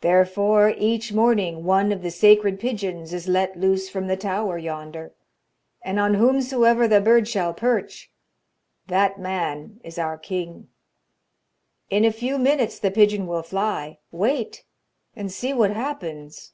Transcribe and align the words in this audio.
Therefore 0.00 0.74
each 0.76 1.12
morning 1.12 1.62
one 1.62 1.92
of 1.92 2.02
the 2.02 2.10
sacred 2.10 2.58
pigeons 2.58 3.12
is 3.14 3.28
let 3.28 3.56
loose 3.56 3.88
from 3.88 4.08
the 4.08 4.16
tower 4.16 4.58
yonder, 4.58 5.14
and 5.82 6.00
on 6.00 6.14
whomsoever 6.14 6.88
the 6.88 7.00
bird 7.00 7.28
shall 7.28 7.54
perch, 7.54 8.10
that 8.88 9.20
man 9.20 9.80
is 9.84 10.00
our 10.00 10.18
king. 10.18 10.68
In 11.90 12.04
a 12.04 12.10
few 12.10 12.38
minutes 12.38 12.80
the 12.80 12.90
pigeon 12.90 13.28
will 13.28 13.44
fly. 13.44 14.00
Wait 14.10 14.64
and 15.14 15.30
see 15.30 15.52
what 15.52 15.70
happens.' 15.70 16.52